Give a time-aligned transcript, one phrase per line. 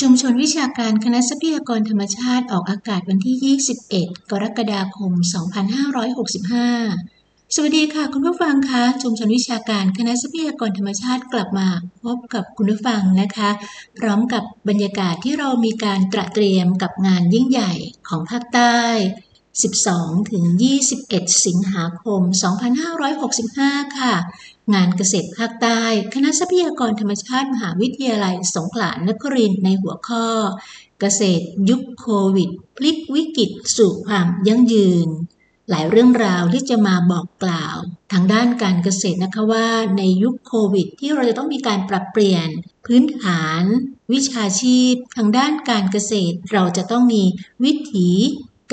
[0.00, 3.56] ชุมชนวิชาการคณะทรัพยากรธรรมชาติออกอากาศวันที่
[3.88, 5.12] 21 กรกฎาคม
[6.52, 11.68] 2565 สวัสดีค่ะ คุณผู้ฟังคะชุมชนวิชาการคณะทรัพยากรธรรมชาติกลับมา
[12.04, 13.50] พบกับคุณผู้ฟังนะคะ
[13.98, 17.72] พร้อมกับบรรยากาศที่เรามีการตระเตรียมกับงานยิ่งใหญ่
[18.08, 18.78] ของภาคใต้
[19.66, 20.44] 12 ถึง
[20.94, 22.20] 21 สิงหาคม
[23.08, 24.14] 2565 ค่ะ
[24.74, 25.82] งานเกษตรภาคใต้
[26.14, 30.26] คณะทรัพยากรธรรมชาติมหาวิทยาลัยสงขลานครินทร์ในหัวข้อ
[31.00, 35.08] เกษตรยุคโควิด พลิกวิกฤตสู่ความยั่งยืน
[35.70, 37.76] หลายเรื่องราวที่จะมาบอกกล่าว
[38.12, 42.48] ทางด้านการเกษตรนะคะว่าในยุคโควิด ที่เราจะต้องมีการปรับเปลี่ยน
[42.86, 43.62] พื้นฐาน
[44.12, 47.22] วิชาชีพ ทางด้านการเกษตร เราจะต้องมี
[47.64, 48.08] วิถี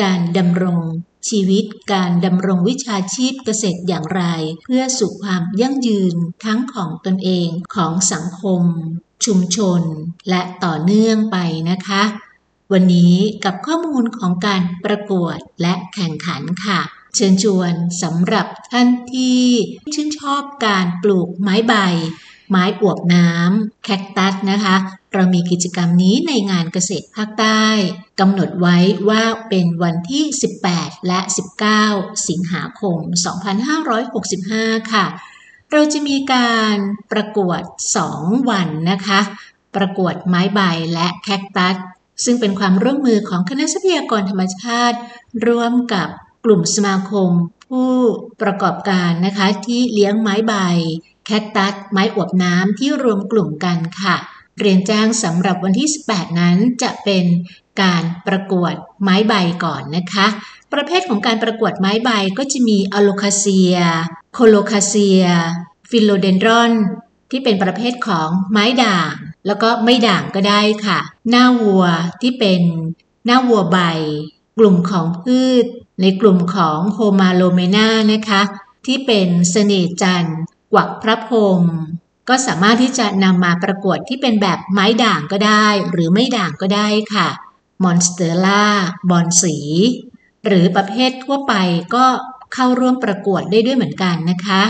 [0.01, 0.81] การดำรง
[1.29, 4.23] ชีวิตการดำรงวิชาชีพเกษตรอย่างไร
[4.65, 8.63] เพื่อสู่ความยั่งยืนทั้งของตนเองของสังคม
[9.25, 9.81] ชุมชน
[10.29, 11.37] และต่อเนื่องไป
[11.69, 12.03] นะคะ
[12.73, 16.79] วันนี้กับข้อมูลของการประกวดและแข่งขันค่ะ
[17.15, 19.43] เชิญชวนสำหรับท่านที่
[19.93, 21.73] ชื่นชอบการปลูกไม้ใบ
[22.57, 24.75] ไม้อวบน้ำแคคตัสนะคะ
[25.13, 27.65] เรามีกิจกรรมนี้ในงานเกษตรภาคใต้
[28.19, 28.77] กำหนดไว้
[29.09, 30.23] ว่าเป็นวันที่
[30.65, 31.19] 18 และ
[31.73, 32.97] 19 สิงหาคม
[34.15, 35.05] 2565 ค่ะ
[35.71, 36.77] เราจะมีการ
[37.11, 37.61] ประกวด
[38.05, 39.19] 2 วันนะคะ
[39.75, 40.61] ประกวดไม้ใบ
[40.93, 41.75] และแคคตัส
[42.23, 44.97] ซึ่งเป็นความร่วมมือของคณะทรัพยากรธรรมชาติ
[45.47, 46.07] ร่วมกับ
[46.45, 47.29] กลุ่มสมาคม
[47.67, 47.93] ผู้
[48.41, 50.53] ประกอบการนะคะที่เลี้ยงไม้ใบ
[51.25, 54.15] แคคตัสไม้อวบน้ำที่รวมกลุ่มกันค่ะ
[54.59, 57.25] เรียนแจ้งสำหรับวันที่ 18 นั้นจะเป็น
[57.81, 60.27] การประกวดไม้ใบก่อนนะคะ
[60.73, 63.75] ประเภทของการประกวดไม้ใบก็จะมีอโลคาเซีย
[64.33, 65.23] โคโลคาเซีย
[65.89, 66.71] ฟิโลเดนดรอน
[67.31, 69.11] ที่เป็นประเภทของไม้ด่าง
[69.47, 71.85] แล้วก็ไม่ด่างก็ได้ค่ะ หน้าวัว
[72.21, 72.61] ที่เป็น
[73.25, 73.79] หน้าวัวใบ
[74.59, 75.65] กลุ่มของพืช
[76.01, 78.41] ในกลุ่มของโฮมาโลเมนานะคะ
[78.85, 80.37] ที่เป็นเสน่จันทร์
[80.75, 81.63] กวักพระพรหม
[82.29, 87.27] ก็สามารถที่จะนำมาประกวดที่เป็นแบบไม้ด่างก็ได้ หรือไม่ด่างก็ได้ค่ะ
[87.83, 88.65] มอนสเตอร่า
[89.09, 89.57] บอนสี
[90.45, 91.53] หรือประเภททั่วไป
[91.95, 92.05] ก็
[92.53, 94.63] เข้าร่วมประกวดได้ด้วยเหมือนกันนะคะ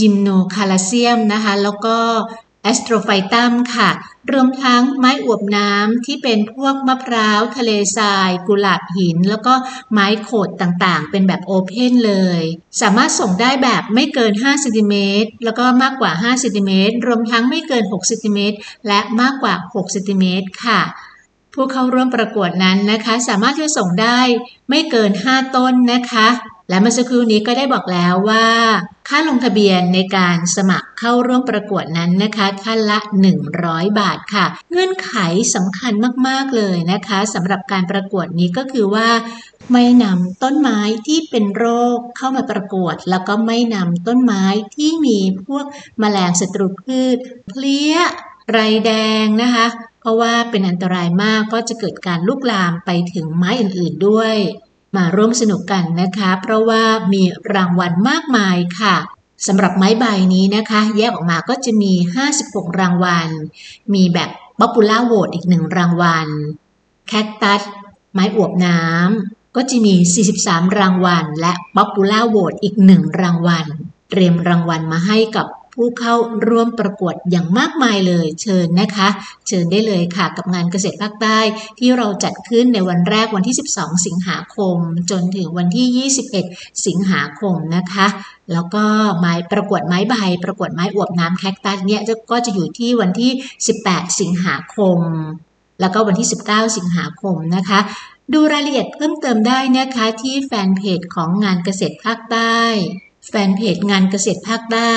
[0.00, 1.98] ยิมโนคาไลเซียมนะคะ แล้วก็
[2.62, 3.90] แอสโตรไฟตัมค่ะ
[4.32, 9.54] รวมทั้งไม้อวบน้ำที่เป็นพวกมะพร้าว ทะเลทราย กุหลาบหิน แล้วก็
[9.92, 12.42] ไม้โขดต่างๆ เป็นแบบ open เลย
[12.80, 20.80] สามารถส่งได้แบบไม่เกิน5เซนติเมตรแล้วก็มากกว่า5เซนติเมตรรวมทั้งไม่เกิน6เซนติเมตรและมากกว่า6เซนติเมตรค่ะ
[21.54, 24.20] ผู้เข้าร่วมประกวดนั้นนะคะ สามารถที่จะส่งได้
[24.68, 26.28] ไม่เกิน 5 ต้นนะคะ
[26.68, 28.46] และเมื่อสักครู่นี้ก็ได้บอกแล้วว่า
[29.08, 32.98] ค่าลงทะเบียนในการสมัครเข้าร่วมประกวดนั้นนะคะท่านละ
[33.48, 35.14] 100 บาทค่ะ เงื่อนไข
[35.54, 35.92] สำคัญ
[36.26, 39.08] มากๆเลยนะคะสำหรับการประกวดนี้ก็คือว่า
[39.72, 41.66] ไม่นำต้นไม้ที่เป็นโร
[41.96, 44.44] คเข้ามาประกวด แล้วก็ไม่นำต้นไม้
[44.76, 45.64] ที่มีพวก
[46.02, 47.16] แมลงศัตรูพืช
[47.48, 47.94] เพลี้ย
[48.52, 48.92] ไรแด
[49.22, 49.66] งนะคะ
[50.00, 54.36] เพราะว่าเป็นอันตรายมากก็จะเกิดการลุกลามไปถึงไม้อื่นๆด้วย
[54.96, 56.82] มาร่วมสนุกกันนะคะ เพราะว่า
[57.12, 57.22] มี
[57.54, 58.96] รางวัลมากมายค่ะ
[59.46, 60.04] สำหรับไม้ใบ
[60.34, 61.92] นี้นะคะ แยกออกมาก็จะมี
[62.36, 63.28] 56 รางวัล
[63.94, 66.28] มีแบบ popular vote อีกหนึ่งรางวัล
[67.08, 67.62] แคคตัส
[68.12, 69.94] ไม้อวบน้ำ ก็จะมี
[70.34, 73.66] 43 รางวัล และ popular vote อีกหนึ่งรางวัล
[74.10, 75.46] เตรียมรางวัลมาให้กับ
[75.76, 76.14] ผู้เข้า
[76.48, 79.08] ร่วมประกวดอย่างมากมายเลยเชิญนะคะ
[79.48, 81.38] เชิญได้เลยค่ะกับงานเกษตรภาคใต้
[81.78, 84.76] ที่เราจัดขึ้นในวันแรกวันที่ 12 สิงหาคม
[85.10, 86.08] จนถึงวันที่
[86.52, 88.06] 21 สิงหาคมนะคะ
[88.52, 88.84] แล้วก็
[89.18, 90.14] ไม้ประกวดไม้ใบ
[90.44, 92.00] ประกวดไม้อวบน้ำแคคตัสเนี่ย
[92.30, 93.30] ก็จะอยู่ที่วันที่
[93.76, 94.98] 18 สิงหาคม
[95.80, 97.80] แล้วก็วันที่ 19 สิงหาคมนะคะ
[98.32, 102.58] ดูรายละเอียดเพิ่มเติมได้นะคะที่แฟนเพจของงานเกษตรภาคใต้
[103.28, 104.96] แฟนเพจงานเกษตรภาคใต้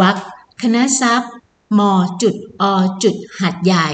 [0.00, 0.16] วัก
[0.62, 1.32] คณะทรัพย์
[1.78, 1.80] ม
[2.22, 2.64] จุดอ
[3.02, 3.88] จุดหัดใหญ่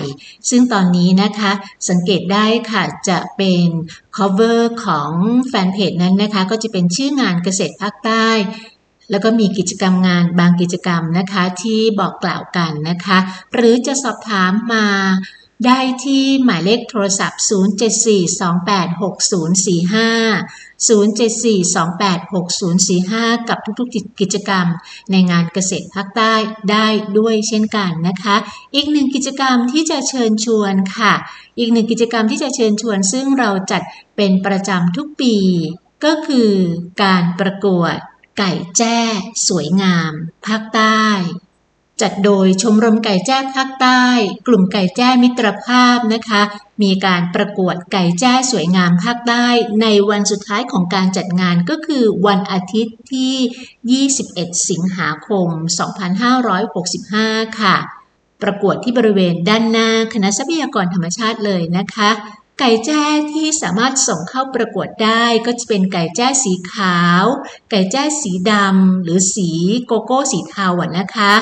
[0.51, 1.53] ซึ่งตอนนี้นะคะ
[1.89, 3.67] สังเกตได้ค่ะจะเป็น
[4.17, 5.11] cover ของ
[5.49, 8.29] แฟนเพจนั้นนะคะ ก็จะเป็นชื่องานเกษตรภาคใต้
[9.11, 13.19] แล้วก็มีกิจกรรมงานบางกิจกรรมนะคะที่บอกกล่าวกันนะคะ
[13.55, 14.87] หรือจะสอบถามมา
[15.65, 17.51] ได้ที่หมายเลขโทรศัพท์ 074286045
[20.87, 24.67] 074286045 กับทุกๆกิจกรรม
[25.11, 26.35] ในงานเกษตรภาคใต้
[26.71, 26.87] ได้
[27.19, 28.37] ด้วยเช่นกันนะคะ
[28.75, 31.15] อีกหนึ่งกิจกรรมที่จะเชิญชวนค่ะ
[31.59, 33.83] อีกหนึ่งกิจกรรมที่จะเชิญชวน ซึ่งเราจัด
[34.17, 35.37] เป็นประจำทุกปี
[36.05, 36.51] ก็คือ
[37.03, 37.97] การประกวด
[38.39, 38.99] ไก่แจ้
[39.49, 40.13] สวยงาม
[40.47, 41.03] ภาคใต้
[42.03, 44.03] จัดโดยชมรมไก่แจ้ภาคใต้
[44.47, 46.43] กลุ่มไก่แจ้มิตรภาพนะคะ
[46.83, 49.47] มีการประกวดไก่แจ้สวยงามภาคใต้
[49.83, 55.49] ในวันสุดท้ายของการจัดงานก็คือวันอาทิตย์ที่ 21 สิงหาคม
[56.75, 57.77] 2565 ค่ะ
[58.43, 62.11] ประกวดที่บริเวณด้านหน้าคณะทรัพยากรธรรมชาติเลยนะคะ
[62.61, 67.25] ไก่แจ้ที่สามารถส่งเข้าประกวดได้ก็จะเป็นไก่แจ้สีขาว
[67.71, 69.51] ไก่แจ้สีดำหรือสี
[69.87, 71.33] โกโก้สีเทาอะนะคะ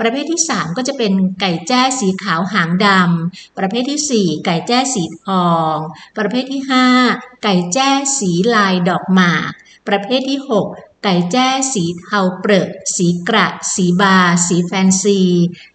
[0.00, 5.76] ประเภทที่ 3 ก็จะเป็นไก่แจ้สีขาวหางดำประเภทที่ 4 ไก่แจ้สีทอง
[6.18, 6.62] ประเภทที่
[7.02, 9.50] 5 ไก่แจ้สีลายดอกหมาก
[9.88, 10.40] ประเภทที่
[10.72, 14.18] 6ไก่แจ้สีเทาเปรอะสีกระ สีบา
[14.48, 15.20] สีแฟนซี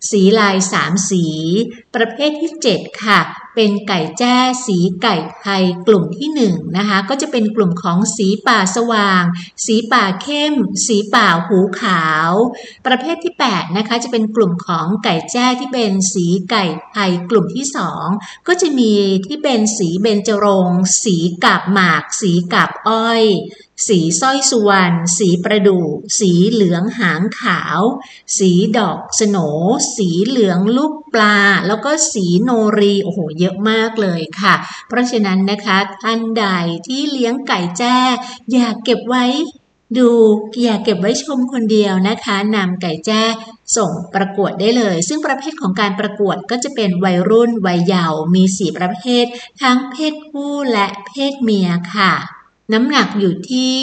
[0.10, 1.25] สีลายสามสี
[1.96, 3.19] ประเภทที่ 7 ค่ะ
[3.61, 9.23] เป็นไก่แจ้สีไก่ไทยกลุ่มที่1นะคะก็จะเป็นกลุ่มของสีป่าสว่าง
[9.65, 10.53] สีป่าเข้ม
[10.88, 12.31] สีป่าหูขาว
[12.88, 17.65] ประเภทที่8นะคะจะเป็นกลุ่มของไก่แจ้ที่เป็นสีไก่ไทยกลุ่มที่
[18.07, 18.94] 2 ก็จะมี
[19.27, 20.69] ที่เป็นสีเบญจรง
[21.03, 23.23] สีกาบหมาก สีกาบอ้อย
[23.87, 25.85] สีสร้อยสุวรรณ สีประดู่
[26.19, 27.79] สีเหลืองหางขาว
[28.37, 29.37] สีดอกสโน
[29.95, 31.37] สีเหลืองลูกปลา
[31.67, 32.49] แล้วก็สีโน
[32.79, 34.55] รี โอ้โห เยอะมากเลยค่ะ
[34.87, 36.45] เพราะฉะนั้นนะคะ ท่านใด
[36.87, 37.97] ที่เลี้ยงไก่แจ้
[38.53, 39.25] อยากเก็บไว้
[39.97, 40.09] ดู
[40.63, 43.21] อยากเก็บไว้ชมคนเดียวนะคะนำไก่แจ้
[43.77, 49.25] ส่งประกวดได้เลย ซึ่งประเภทของการประกวดก็จะเป็นวัยรุ่นวัยเยาว์มีสีประเภท
[49.61, 52.13] ทั้งเพศผู้และเพศเมียค่ะ
[52.74, 53.77] น้ำหนักอยู่ที่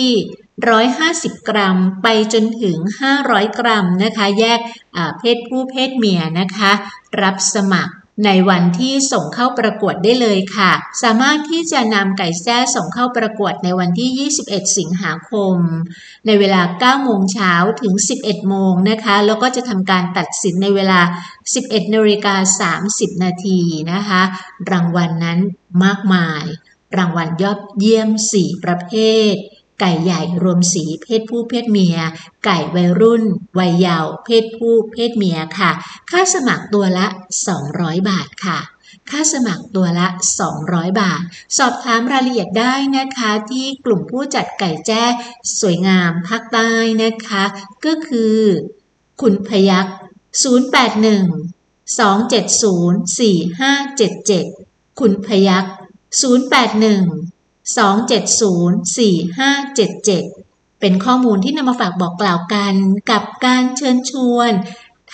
[0.70, 2.76] 150 กรัมไปจนถึง
[3.18, 4.60] 500 กรัมนะคะ แยก
[5.18, 6.70] เพศผู้เพศเมียนะคะ
[7.22, 7.94] รับสมัคร
[8.26, 10.72] ในวันที่ส่งเข้าประกวดได้เลยค่ะ
[11.02, 15.56] สามารถที่จะนำไก่แจ้ส่งเข้าประกวดในวันที่ 21 สิงหาคม
[16.26, 21.00] ในเวลา 9 โมงเช้าถึง 11 โมงนะคะ แล้วก็จะทำการตัดสินในเวลา
[21.46, 23.60] 11นาฬิกา30 นาที
[23.92, 24.22] นะคะ
[24.70, 25.38] รางวัลนนั้น
[25.84, 26.44] มากมาย
[26.96, 28.92] รางวัลยอดเยี่ยม 4 ประเภ
[29.32, 29.34] ท
[29.80, 31.98] ไก่ใหญ่รวมสีเพศผู้เพศเมีย
[32.44, 33.22] ไก่วัยรุ่น
[33.58, 35.70] วัยเยาว์เพศผู้เพศเมียค่ะ
[36.10, 37.06] ค่าสมัครตัวละ
[37.56, 38.58] 200 บาทค่ะ
[39.10, 40.06] ค่าสมัครตัวละ
[40.52, 41.22] 200 บาท
[41.58, 45.04] สอบถามรายละเอียดได้นะคะที่กลุ่มผู้จัดไก่แจ้
[45.60, 46.70] สวยงามภาคใต้
[47.02, 47.44] นะคะ
[47.84, 48.38] ก็คือ
[49.20, 49.90] คุณพยัก081
[51.98, 53.18] 270
[54.48, 55.72] 4577 คุณพยัก์
[56.22, 58.96] 081 270
[59.76, 62.74] 4577 เป็นข้อมูลที่นำมาฝากบอกกล่าวกัน
[63.10, 64.52] กับการเชิญชวน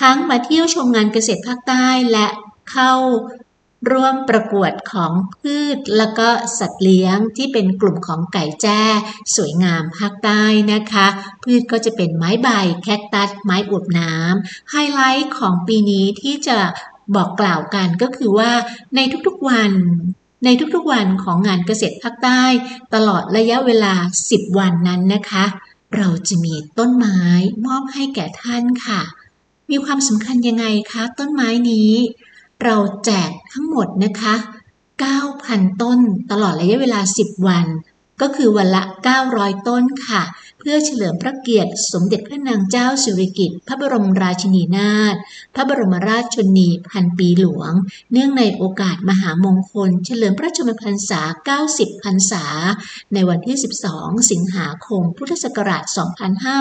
[0.01, 2.27] ทั้งมาเที่ยวชมงานเกษตรภาคใต้และ
[2.71, 2.93] เข้า
[3.91, 6.29] ร่วมประกวดของพืชแล้วก็
[6.59, 8.83] สัตว์เลี้ยงที่เป็นกลุ่มของไก่แจ้
[9.37, 10.43] สวยงามภาคใต้
[10.73, 11.07] นะคะ
[11.43, 12.49] พืชก็จะเป็นไม้ใบ
[12.83, 16.59] แคคตัส ไม้อวบน้ำไฮไลท์ของปีนี้ที่จะ
[17.15, 18.53] บอกกล่าวกันก็คือว่า
[18.95, 19.73] ในทุกๆวัน
[20.45, 22.43] ในทุกๆวันของงานเกษตรภาคใต้
[22.95, 23.95] ตลอดระยะเวลา
[24.27, 25.45] 10 วันนั้นนะคะ
[25.97, 27.21] เราจะมีต้นไม้
[27.67, 29.01] มอบให้แก่ท่านค่ะ
[29.71, 31.93] มีความสำคัญยังไงคะต้นไม้นี้
[32.65, 34.35] เราแจกทั้งหมดนะคะ
[35.09, 35.99] 9,000 ต้น
[36.31, 37.67] ตลอดระยะเวลา 10 วัน
[38.21, 38.83] ก็คือวันละ
[39.25, 40.23] 900 ต้นค่ะ
[40.65, 45.15] เพื่อเฉลิมพระเกียรติสมเด็จพระนางเจ้าสิริกิติ์พระบรมราชินีนาถ
[45.55, 47.73] พระบรมราชชนีพันปีหลวง
[48.13, 51.21] เนื่องในโอกาสมหามงคล เฉลิมพระชนมพรรษา
[51.63, 52.45] 90 พรรษา
[53.15, 53.57] ในวันที่
[53.93, 55.85] 12 สิงหาคม พุทธศักราช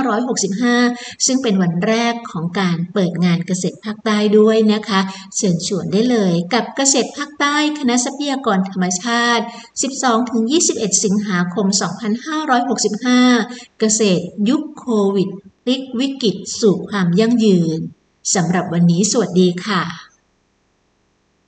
[0.04, 5.00] 2565 ซึ่งเป็นวันแรกของการเปิดงานเกษตรภาคใต้ด้วยนะคะ
[5.38, 9.44] เชิญชวนได้เลยกับเกษตรภาคใต้คณะทรัพยากรธรรมชาติ
[10.24, 11.66] 12-21 สิงหาคม
[12.52, 15.30] 2565 เกษตรยุคโควิด
[15.66, 17.80] พลิกวิกฤตสู่ความยั่งยืน
[18.36, 20.01] สำหรับวันนี้สวัสดีค่ะ